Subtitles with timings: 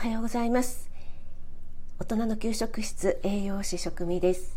[0.00, 0.88] おはようございます。
[1.98, 4.56] 大人の給食室栄養士食味です。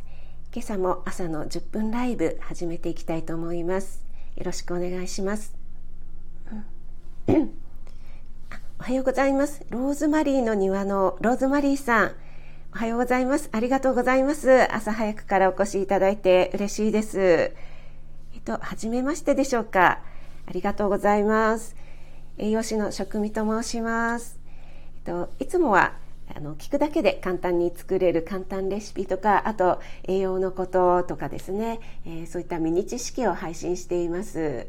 [0.53, 4.05] 今朝も朝の10分ライブ始めていきたいと思います。
[4.37, 5.53] よろしくお願いします。
[7.27, 9.65] おはようございます。
[9.69, 12.11] ローズマリーの庭のローズマリーさん。
[12.73, 13.49] おはようございます。
[13.51, 14.73] ありがとうございます。
[14.73, 17.19] 朝早くからお越しいただいて嬉しいです。
[17.19, 17.53] え
[18.37, 20.03] っと初めましてでしょうか。
[20.45, 21.75] ありがとうございます。
[22.37, 24.41] 栄養士の食味と申します。
[25.03, 25.93] と、いつもは
[26.35, 34.67] あの聞くだけで簡単に作れる簡単レシピとかあと栄養のこととかですね、えー、そういったミニ知識を配信しています。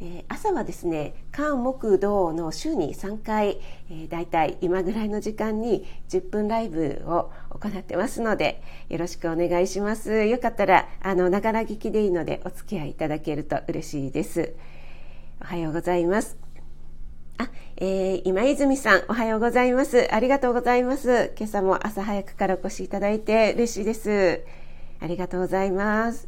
[0.00, 3.60] えー、朝はですね間木土の週に3回、
[3.90, 10.24] えー、だいたい今ぐらいの時間に10分ライブを行ってますのでよろしくお願いします。
[10.24, 14.54] よかったらあのながら聞きでいいのでお付き合いいただけると嬉しいです。
[15.40, 16.36] おはようございます、
[17.86, 20.08] えー、今泉さん、おはようございます。
[20.10, 21.34] ありがとうございます。
[21.36, 24.42] 今朝も朝早くからお越しいただいて嬉しいです。
[25.00, 26.26] ありがとうございます。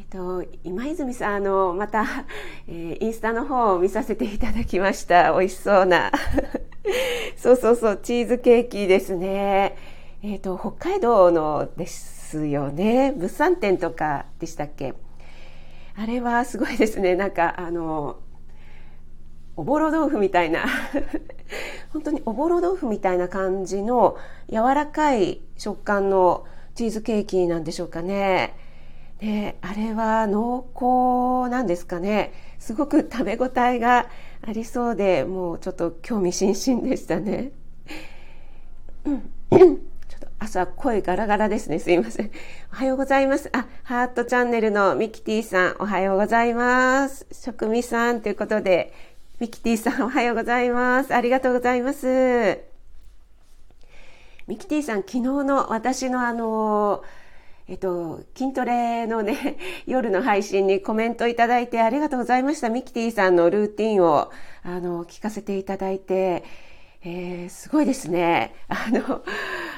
[0.00, 2.04] えっと、今泉さん、あの、また、
[2.66, 5.32] えー、インスタの方を見させていただきました。
[5.32, 6.10] 美味しそうな。
[7.38, 9.76] そうそうそう、チーズケーキですね。
[10.24, 13.12] えっと、北海道のですよね。
[13.16, 14.94] 物産展とかでしたっけ？
[15.96, 17.14] あれはすごいですね。
[17.14, 18.16] なんか、あの、
[19.58, 20.66] おぼろ豆腐みたいな
[21.92, 24.16] 本当におぼろ豆腐みたいな感じの
[24.48, 26.44] 柔らかい食感の
[26.76, 28.54] チーズケーキなんでしょうかね。
[29.18, 32.32] で、あれは濃厚なんですかね。
[32.60, 34.06] すごく食べ応えが
[34.46, 37.50] ありそうで、もうちょっと興味津々でしたね。
[39.04, 41.80] ちょっと朝声ガラガラですね。
[41.80, 42.30] すいません。
[42.72, 43.50] おはようございます。
[43.52, 47.26] あ、ハートチャンネルのミキティさん、おはようございます。
[47.32, 48.92] 食味さんということで、
[49.40, 51.14] ミキティさんおはようございます。
[51.14, 52.58] ありがとうございます。
[54.48, 57.04] ミキティさん、昨日の私のあの、
[57.68, 59.56] えっと、筋トレのね、
[59.86, 62.68] 夜の配信にコメントいただいてありがとうございました。
[62.68, 64.32] ミキティさんのルーティンを、
[64.64, 66.42] あの、聞かせていただいて、
[67.04, 68.56] えー、すごいですね。
[68.66, 69.22] あの、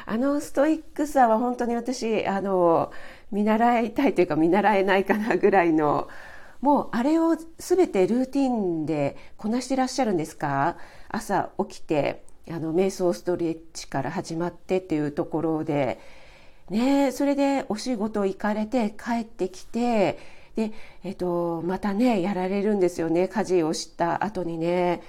[0.07, 2.93] あのストイックさは本当に私、あの、
[3.31, 6.09] 見習いたいというか見習えないかなぐらいの、
[6.61, 10.77] もうあれを全てルーティンでこなしてらっしゃるんですか？
[11.09, 15.99] 朝起きてあの瞑想ストレッチから始まってっていうところで、
[16.69, 20.19] ね、それでお仕事行かれて帰ってきて
[20.57, 20.73] で、
[21.05, 25.03] えっと、またねやられるんですよね家事をした後にね。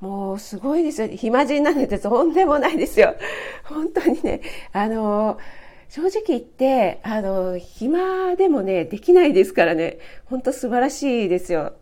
[0.00, 1.08] もうすごいですよ。
[1.08, 3.16] 暇人なんてとんでもないですよ。
[3.64, 5.38] 本当にね、あの、
[5.88, 11.72] 正直言って、あの、暇でもね、できないですからね、ほんと素晴らしいですよ。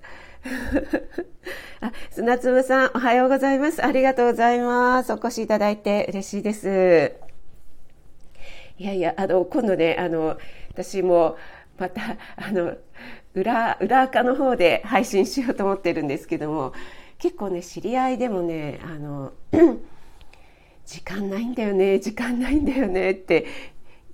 [1.80, 3.84] あ、砂粒さん、おはようございます。
[3.84, 5.12] ありがとうございます。
[5.12, 7.14] お越しいただいて嬉しいです。
[8.78, 10.38] いやいや、あの、今度ね、あの、
[10.70, 11.36] 私も、
[11.76, 12.76] また、あの、
[13.34, 16.72] 裏、裏垢の方で配信しようと思ってるんですけども、
[17.18, 19.32] 結構ね、知り合いでもね、あの、
[20.86, 23.46] 時間ないんだよね、時間ないんだよねって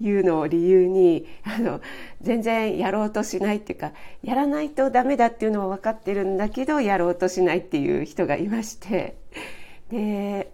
[0.02, 1.80] いうのを理由にあの
[2.20, 3.92] 全然やろうとしないっていうか
[4.22, 9.16] やらないとダメだっていうのも分かってるんだけどやろうとしないっていう人がいまして。
[9.90, 10.52] で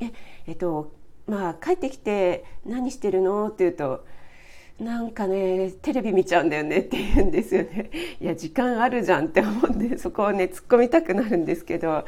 [0.00, 0.12] え
[0.46, 0.92] えっと
[1.26, 4.04] まあ帰ってきて何してるのって言うと
[4.78, 7.90] なんかねテレビ見ちゃうんだよねって言うんですよね。
[8.20, 12.04] いや時間あるじゃんって思ってそこをね突っ込みたくなるんですけど。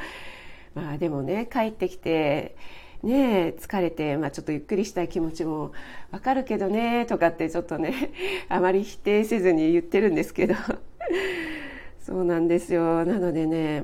[0.75, 2.55] まあでもね帰ってきて
[3.03, 5.71] ね疲れて、まあ、ちょっとゆっくりしたい気持ちも
[6.11, 8.11] わかるけどねとかってちょっとね
[8.49, 10.55] あまり否定せずに言ってるんですけど。
[12.01, 13.05] そうなんですよ。
[13.05, 13.83] なのでね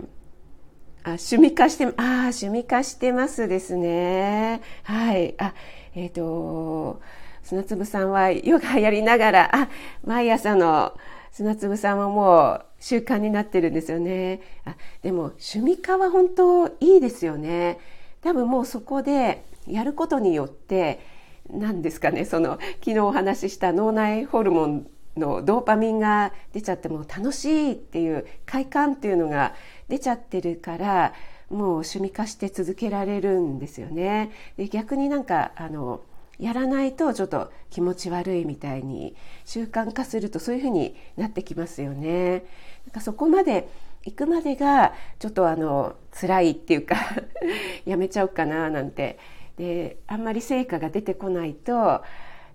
[1.04, 4.62] あ趣味化してあ趣味化してますですね。
[4.84, 5.36] はい。
[5.38, 5.54] あ
[5.94, 7.00] えっ、ー、と
[7.44, 9.70] 砂粒さんはヨガやりながらあ
[10.04, 10.98] 毎朝の
[11.32, 14.42] 砂粒さんはもう習慣になってるんですよね。
[14.66, 17.78] あでも趣味化は本当いいですよね。
[18.26, 21.00] 多分もうそこでやることによって
[21.48, 29.54] 何ですかねその昨日お話しした脳内ホルモンのドーパミンが出ちゃっても楽しいっていう快感っていうのが
[29.90, 31.14] 出ちゃってるから
[31.52, 34.32] もう趣味化して続けられるんですよね。
[34.58, 36.02] で逆になんかあの
[36.40, 42.44] やらないとちょっと気持ち悪いみたいに習慣化するとそういうふうになってきますよね。
[42.88, 43.70] なんかそこまで
[44.06, 46.96] 行くまでがちょっとあの辛いっていうか
[47.86, 49.18] やめちゃおうかななんて
[49.58, 52.04] であんまり成果が出てこないと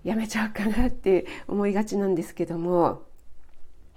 [0.03, 3.03] やめちゃおうかなって思いがちなんですけども、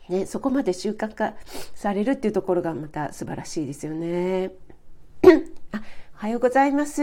[0.09, 1.35] ね、そこまで習慣化
[1.75, 4.53] されるっていうところがまた素晴らしいですよね。
[5.73, 5.83] あ
[6.15, 7.03] おはようございます。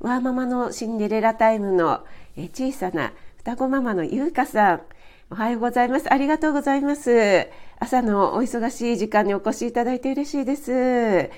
[0.00, 2.04] ワーママのシンデレラタイムの
[2.36, 4.82] 小さな双子ママのゆうかさん。
[5.30, 6.12] おはようございます。
[6.12, 7.48] ありがとうございます。
[7.80, 11.30] 朝のお忙しい時間にお越しいただいて嬉しいです。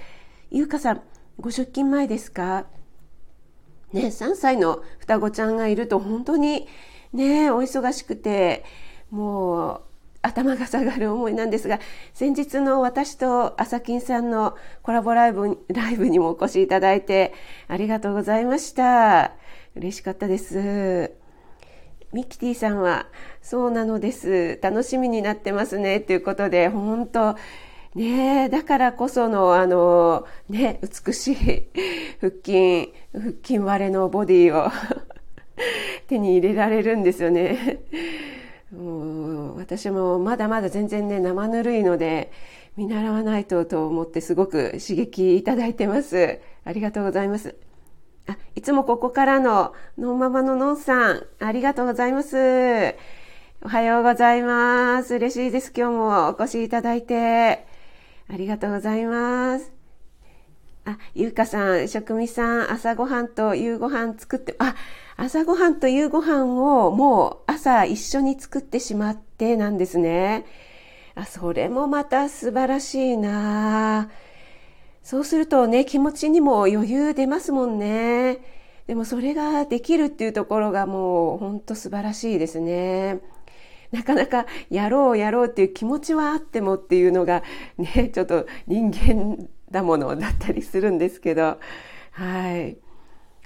[0.51, 1.03] ゆうかさん、
[1.39, 2.67] ご出勤前ですか？
[3.93, 6.67] ね、3歳の双子ちゃんがいると本当に
[7.13, 8.65] ね、お忙しくて、
[9.11, 9.81] もう
[10.21, 11.79] 頭が下がる思いなんですが、
[12.13, 17.33] 先日の私と朝金さんのコラボライブライブにもお越しいただいて
[17.69, 19.33] ありがとうございました。
[19.77, 21.13] 嬉しかったです。
[22.17, 23.05] ミキティさんは、
[23.43, 24.59] そうなのです。
[24.63, 26.01] 楽しみになってますね。
[26.01, 27.37] ということで、本当
[27.95, 31.37] ねだからこその、あの、ね、美しい
[32.19, 34.71] 腹筋、腹筋割れのボディを
[36.09, 37.81] 手に入れられるんですよね。
[38.73, 42.33] もう私もまだまだ全然ね生ぬるいので
[42.79, 47.55] 見習わないとと思ってすごく刺激いただいてますありがとうございます
[48.29, 52.95] あいつもここからののんままののんさんありがとうございます。
[53.63, 55.15] おはようございます。
[55.15, 55.73] 嬉しいです。
[55.77, 57.67] 今日もお越しいただいて。
[58.29, 59.73] ありがとうございます。
[60.85, 64.77] あ、ゆうかさん、職味さん、朝ごはんと夕ごはん作って、あ、
[65.17, 70.45] 朝ごはんと夕ごはんをもう朝一緒に作ってしまってなんですね。
[71.15, 74.11] あ、それもまた素晴らしいな。
[75.07, 78.41] そうするとね、気持ちにも余裕出ますもんね。
[78.89, 83.21] でもそれができるっていうところがもう本当素晴らしいですね。
[83.93, 87.45] なかなかやろうやろうっていう気持ちはあってもっていうのが
[87.79, 91.61] ね、ちょっと人間だものだったりするんですけど、
[92.11, 92.77] はい。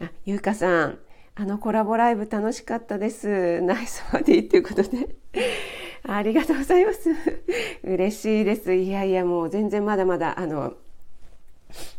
[0.00, 0.98] あ、ゆうかさん、
[1.34, 3.60] あのコラボライブ楽しかったです。
[3.60, 5.14] ナイスボディっていうことで。
[6.04, 7.10] ありがとうございます。
[7.84, 8.72] 嬉しいです。
[8.72, 10.72] いやいや、もう全然まだまだ、あの、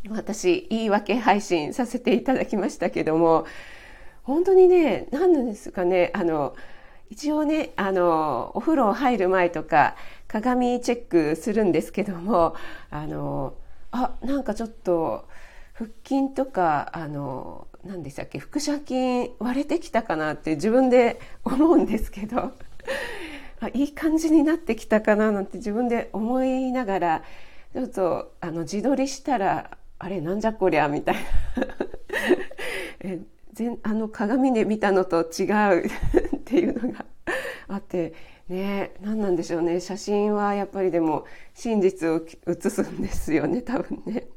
[0.10, 3.46] 私、言い訳配信させていただきましたけども、
[4.24, 6.56] 本当にね、何なんですかね、あの、
[7.10, 9.96] 一応ね、あの、お風呂入る前とか、
[10.28, 12.56] 鏡チェックするんですけども、
[12.90, 13.54] あの、
[13.92, 15.28] あなんかちょっと
[15.74, 22.38] 腹筋とかあの何でしたっけ腹斜筋割れてきたかなって自分で思うんですけど
[23.60, 27.24] あいい感じになってきたかななんて自分で思いながら
[27.74, 31.22] ちょっとあの自撮りしたらあれなんじゃこりゃみたいな
[33.00, 33.20] え
[33.54, 35.44] 全あの鏡で見たのと違
[35.80, 35.90] うっ
[36.44, 37.06] ていうのが
[37.68, 38.14] あって
[38.50, 44.28] ね何なんでしょうね写真はやっぱりでも真実を写すんですよね多分ね。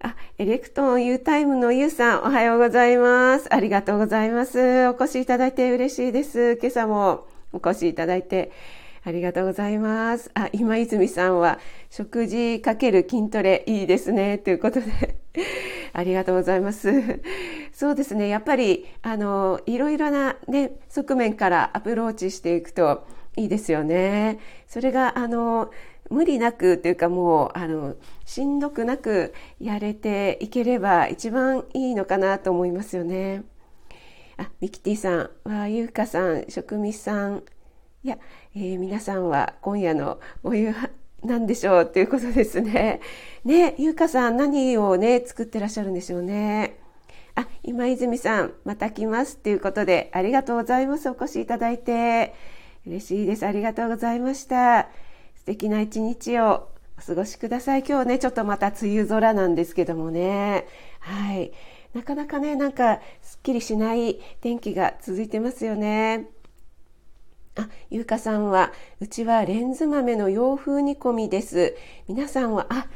[0.00, 3.52] あ、エレクトン U タイムの U さん、おはようございます。
[3.54, 4.86] ありがとうございます。
[4.88, 6.58] お越しいただいて嬉しいです。
[6.60, 8.52] 今朝もお越しいただいて
[9.06, 10.30] ありがとうございます。
[10.32, 11.58] あ、今泉さんは、
[11.90, 14.38] 食事かける筋トレいいですね。
[14.38, 15.16] ということで
[15.92, 17.20] ありがとうございます。
[17.70, 18.28] そうですね。
[18.28, 23.06] やっぱり、あの、いろいろなね、側面からアプローチしていくと
[23.36, 24.38] いいですよね。
[24.66, 25.70] それが、あの、
[26.08, 33.42] 無理なくというかもう、あの、しんどくなくやれていければ一番いいのかなと思いますよね。
[34.38, 37.42] あ、ミキティさん、わゆうかさん、職味さん、
[38.04, 38.18] いや、
[38.54, 40.74] えー、皆さんは今夜のお夕
[41.24, 43.00] なんでしょうということですね。
[43.46, 46.76] ね、ゆうかさん何をね、作ってらっしゃるんでしょうね。
[47.34, 51.08] あ、今泉さん、また来ますということで、ありがとうございます。
[51.08, 52.34] お越しいただいて。
[52.86, 53.46] 嬉しいです。
[53.46, 54.90] ありがとうございました。
[55.36, 56.68] 素敵な一日を
[56.98, 57.84] お過ごしください。
[57.88, 60.66] 今日ね、ちょっとまた梅雨空なんですけどもね。
[61.00, 61.52] はい。
[61.94, 66.33] なかなかね、なんか、すっきりしない天気が続いてますよね。
[67.56, 71.76] あ、ゆうかさんは、うちはレンズ豆の洋風煮込みです。
[72.08, 72.88] 皆さんは、あ、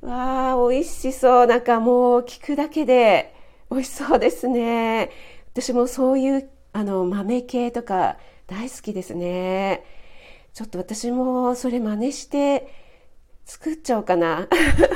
[0.00, 1.46] わあ、美味しそう。
[1.46, 3.32] なんかもう聞くだけで
[3.70, 5.10] 美味しそうですね。
[5.52, 9.84] 私もそういうあの豆系とか大好きですね。
[10.54, 12.68] ちょっと私もそれ真似して
[13.50, 14.46] 作っちゃおうかな。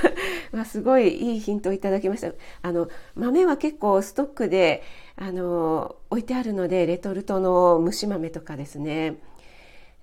[0.52, 2.30] ますごいいいヒントをいただきました。
[2.62, 4.84] あの、豆は結構ストックで、
[5.16, 9.16] あの、置いてあるので、レトルトの蒸し豆とかですね。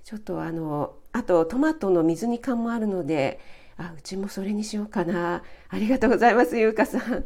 [0.04, 3.40] ちょっとあの、あとトマトの水煮缶もあるので、
[3.78, 5.44] あ、うちもそれにしようかな。
[5.70, 7.24] ありがとうございます、ゆうかさん。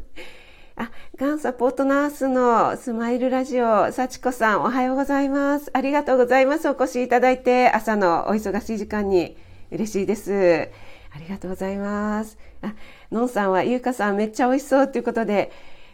[0.76, 5.72] あ、がんサポートナースのスマイルラジオ、幸子さん、おはようございます。
[5.72, 6.68] ありがとうございます。
[6.68, 9.36] お越しいただいて、朝のお忙しい時間に
[9.72, 10.68] 嬉しいです。
[11.16, 12.36] ありがとうございます。
[12.60, 12.74] あ、
[13.10, 15.50] のんさんは、ゆうかさんめっちゃ美味しそうということで、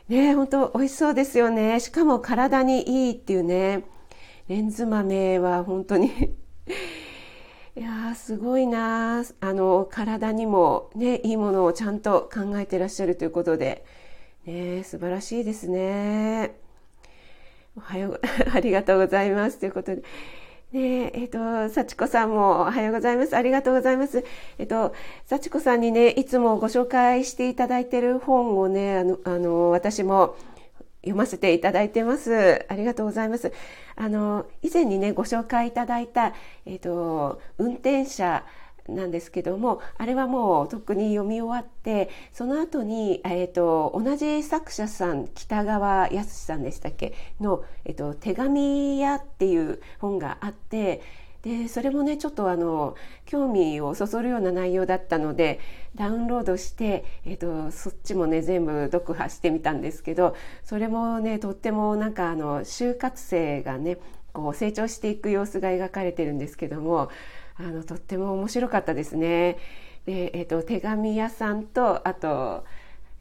[0.08, 1.78] ね、本当美味しそうですよね。
[1.78, 3.84] しかも体にいいっていうね。
[4.48, 6.08] レンズ豆は本当に
[7.76, 13.84] いやすごいなあの、体にもね、いいものをちゃんと考えてらっしゃるということで、
[14.44, 16.56] ね素晴らしいですね。
[17.76, 18.20] おはよう、
[18.52, 19.58] ありがとうございます。
[19.60, 20.02] ということで。
[20.72, 23.36] ねえ、えっ、ー、と、幸子さんもおはようございます。
[23.36, 24.24] ありがとうございます。
[24.56, 24.94] えっ、ー、と、
[25.26, 30.34] 幸子さんにね、いつもご紹介していただいている本をね、あの、あの私も
[31.02, 32.64] 読ませていただいてます。
[32.70, 33.52] ありがとうございます。
[33.96, 36.32] あの、以前にね、ご紹介いただいた、
[36.64, 38.42] えっ、ー、と、運転者、
[38.88, 47.14] なんですけどもあれはもう特に読み終わってその後に、えーと、同じ作者さん北川康さんでしたっけ？
[47.40, 51.00] の、えーと「手紙屋」っていう本があって
[51.42, 52.94] でそれもねちょっとあの
[53.26, 55.58] 興味をそそるような内容だったので
[55.96, 63.98] ダウンロードして、えーと、そっちもね全部読破してみたんですけどそれもねとってもなんかあの就活生がね
[64.32, 67.10] こう成長していく様子が描かれてるんですけども
[67.56, 69.58] あのとっても面白かったですね。
[70.06, 72.64] で、えーと、手紙屋さんとあと、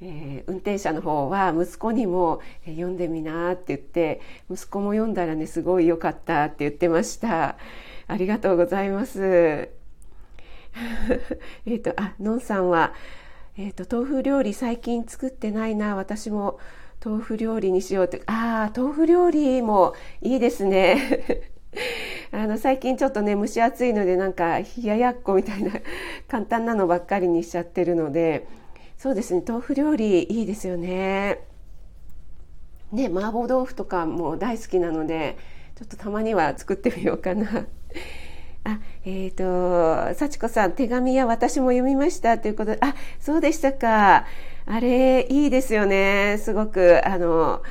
[0.02, 7.58] えー、運転者の方は息子にも、えー、読んでみなって言って息子も読んだらねすごい良かったって言ってました。
[8.08, 9.70] ありがとうございます。
[11.66, 12.94] えっとあのんさんは、
[13.58, 16.60] えー、と豆腐料理最近作ってないな私も
[17.04, 21.52] 豆腐料理にしようってああ豆腐料理もいいですね
[22.34, 25.72] あの最近ちょっとね蒸し暑いのでなんか冷ややっこみたいな
[26.30, 28.48] 簡単なのばっかりにしちゃってるので
[28.98, 31.40] そうですね豆腐料理いいですよね。
[32.92, 35.38] ね麻婆豆腐とかも大好きなので
[35.76, 37.66] ちょっとたまには作ってみようかな。
[38.64, 44.28] あ、えっ、ー、と、幸子さん、手紙や私も読みましたということで、あ、そうでしたか。
[44.68, 46.38] あれ、いいですよね。
[46.40, 47.64] すごく、あの、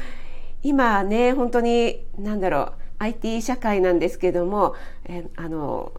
[0.65, 4.77] 今ね、本当に、なんだろう、IT 社会なんですけども、
[5.07, 5.93] えあの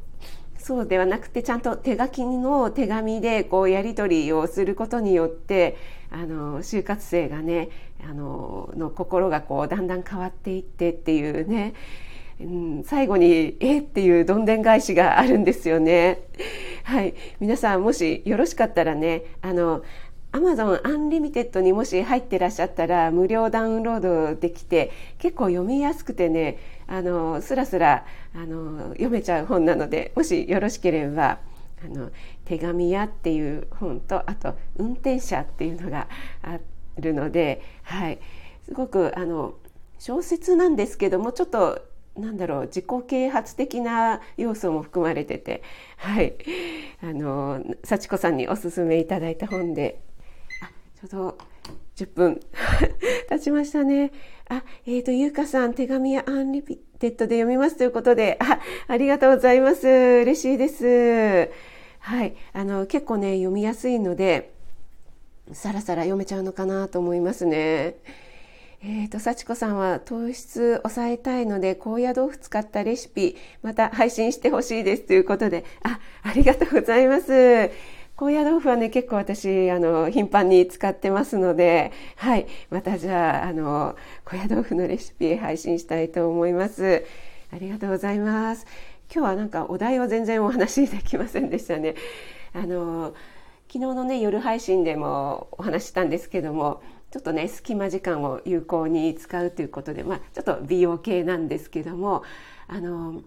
[0.57, 5.75] そうではなくてちゃんと手書きの手紙でこうやり取りをすることによって
[6.11, 7.69] あの就活生がね
[8.07, 11.73] あのの心がこうだんだん変わっていってっていうね、
[12.39, 16.21] うん、最後に「えっ?」ていうどんでん返しがあるんですよね。
[16.83, 19.81] はい、皆さんもしよろしかったらねあの
[20.33, 23.99] Amazon Unlimited にもし入ってらっしゃったら無料ダウンロー
[24.33, 26.57] ドできて結構読みやすくてね
[26.91, 28.05] あのスラスラ
[28.35, 31.39] あの読めちゃう本なのでもしよろしければ
[31.83, 32.11] あの
[32.43, 36.09] 手紙屋っていう本とあと運転者っていうのが
[36.43, 36.59] あ
[36.97, 38.19] るので、はい、
[38.65, 39.53] すごくあの
[39.99, 41.81] 小説なんですけどもちょっと
[42.17, 45.63] なんだろう自己啓発的な要素も含まれてて
[45.95, 46.33] はい。
[47.03, 50.01] あの幸子さんにおすすめいただいた本で
[50.61, 50.67] あ
[51.07, 51.37] ちょうど
[52.01, 52.39] 10分
[53.29, 54.11] 経ちましたね。
[54.49, 59.87] あ、えっ、ー、と、ゆうかさん、手紙やアンリピテッドで読みますということで、あ、ありがとうございます。
[59.87, 61.49] 嬉しいです。
[61.99, 62.35] はい。
[62.53, 64.51] あの、結構ね、読みやすいので、
[65.53, 67.95] さらさら読めちゃうのかなと思いますね。
[68.83, 77.69] えっ、ー、と、幸子さんは糖質抑えたいので、高野豆腐使ったレシピ、また配信してほしいですということで、あ、ありがとうございます。
[78.21, 82.45] 高野豆腐はね結構私あの頻繁に使ってますのではい。
[82.69, 87.03] またじゃああの高野豆腐のレシピ配信したいと思います。
[87.51, 88.67] ありがとうございます。
[89.11, 91.95] 今日はなんかお題を全然お話しできませんでしたね。
[92.53, 93.15] あの
[93.67, 102.21] 昨日のね夜配信でもお話したんですけどもちょっとね隙間時間を有効に使うということでまあちょっと美容系なんですけども
[102.67, 103.23] あの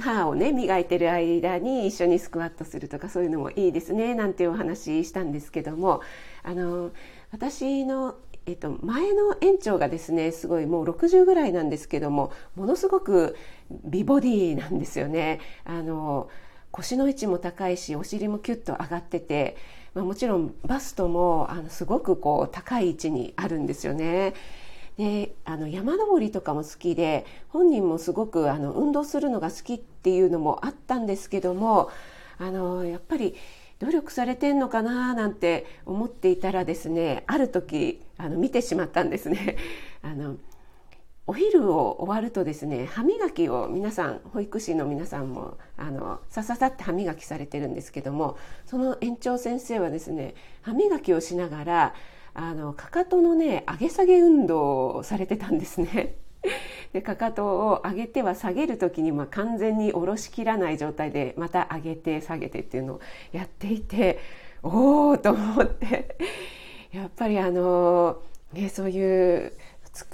[0.00, 6.00] 歯をね磨いてる間に一緒にスクワットするとかそういうのもいいですねなんてお話したんですけども
[6.42, 6.90] あの
[7.32, 13.36] 私のえっと、前の園長がですねすごいもう60ぐらいなんですけどもものすごく
[13.84, 15.40] 美ボディなんですよね。
[15.66, 16.30] あの
[16.70, 19.58] 腰の位置も高いしお尻もキュッと上がってて、
[19.94, 24.32] まあ、もちろんバストもあのすごくこう高い位置にあるんですよね。
[24.98, 31.88] であの山登りとかも好きで本人もすごくあの運動するのが好きっていうのもあったんですけども
[32.36, 33.36] あのやっぱり
[33.78, 39.56] 努力されてんのかななんて思っていたらですねある時あの見てしまったんですね。
[40.02, 40.36] あの
[41.28, 51.94] お昼を終わるとですね歯磨きを皆さん保育士の皆さんもあのさささって歯磨きされてるんですけどもその園長先生はですね歯磨きをしながら
[52.38, 56.14] あのかかとのね上げ下げ運動をされてたんですね。
[56.92, 63.00] でかかとを上げては下げる時にまあ完全に下ろしきらない状態でまた上げて下げてっていうのを
[63.32, 64.20] やっていて
[64.62, 66.16] おおと思って
[66.92, 68.18] やっぱりあの、
[68.52, 69.52] ね、そういう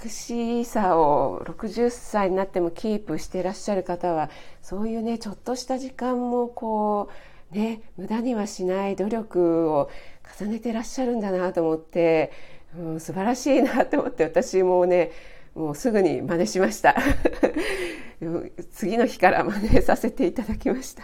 [0.03, 4.31] 美しさを60歳になってもキープしてらっしゃる方は
[4.63, 7.09] そういうねちょっとした時間もこ
[7.53, 9.91] うね無駄にはしない努力を
[10.39, 12.31] 重ねてらっしゃるんだなと思って
[12.77, 15.11] うん、素晴らしいなと思って私もね
[15.53, 16.95] もうすぐに真似しました。
[18.71, 21.03] 次の日から真似させていただきました。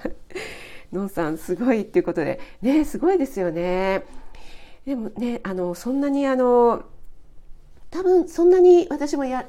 [0.92, 2.40] のんさんすごいっていうことで。
[2.62, 4.04] ねすごいですよね。
[4.86, 6.84] でもねあのそんなにあの
[7.90, 9.48] 多分そんなに私もや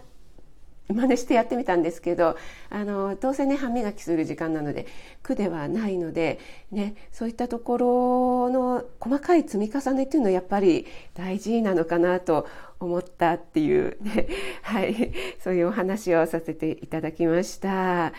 [0.88, 2.36] 真似してやってみたんですけど
[2.70, 4.86] あのどうせね歯磨きする時間なので
[5.22, 6.38] 苦ではないので、
[6.70, 12.46] ね、そういったところの細かい積み重ねっていうのはやっぱり大事なのかなと
[12.80, 14.26] 思ったっていうね、
[14.62, 15.12] はい、
[15.42, 18.12] そういうお話をさせていただきました。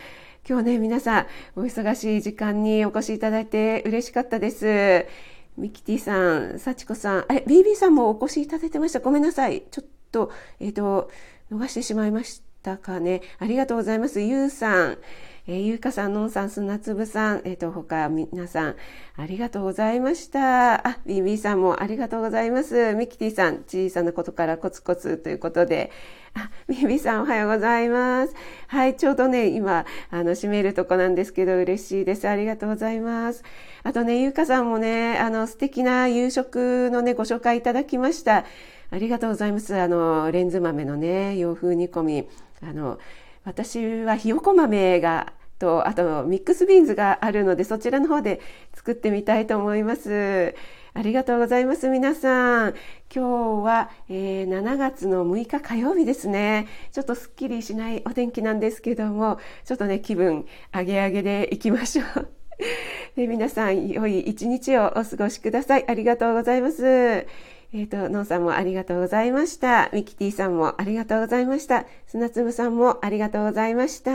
[0.48, 5.06] 今日ね、皆さん、お忙しい時間にお越しいただいて嬉しかったです。
[5.58, 9.00] ミキティさん、幸子さん、え、BB さんもお越しいただいてました。
[9.00, 9.64] ごめんなさい。
[9.70, 11.10] ちょっと、えっ、ー、と、
[11.52, 13.22] 逃してしまいましたたかね。
[13.40, 14.22] ありがとうございます。
[14.22, 14.98] ゆうさん。
[15.46, 18.76] えー、ゆうかさん、のんさん、砂粒さん、えっ、ー、と、他、皆さん、
[19.18, 20.88] ありがとうございました。
[20.88, 22.96] あ、BB さんもありがとうございます。
[22.96, 25.92] ミキティさん、小さなことからコツコツということで、
[26.34, 28.34] あ、BB さん、おはようございます。
[28.68, 32.26] はい、ちょうどね、今、あの、閉めるとこなんですけど、嬉しいです。
[32.30, 33.44] ありがとうございます。
[33.84, 38.46] あとね、ゆうかさんもね、あの、素敵な夕食のね、ご紹介いただきました。
[38.92, 39.76] ありがとうございます。
[39.76, 42.28] あの、レンズ豆のね、洋風煮込み。
[42.68, 43.00] あの、
[43.44, 48.42] 私はひよこ豆がとあとミックスビーンズがあるのでそちらの方で
[48.74, 50.56] 作ってみたいと思います。
[50.96, 51.90] ありがとうございます。
[51.90, 52.74] 皆さん。
[53.14, 56.68] 今日は、えー、7月の6日火曜日ですね。
[56.92, 62.30] ちょっとすっきりしないお天気なんですけども、ちょっとね、気分上げ上げでいきましょう。
[63.16, 65.86] で 皆さん、良い一日をお過ごしください。
[65.88, 67.26] ありがとうございます。
[67.76, 69.90] えっ、ー、と、ノンさんもありがとうございました。
[69.94, 71.86] ミキティさんもありがとうございました。
[72.06, 74.12] 砂粒さんもありがとうございました。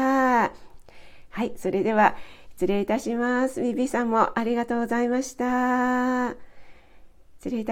[1.30, 2.14] はい、それでは
[2.52, 3.60] 失礼いたします。
[3.60, 6.36] ビビさんもありがとうございました。
[7.38, 7.66] 失礼いた